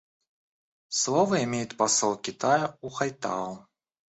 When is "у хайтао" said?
2.81-3.67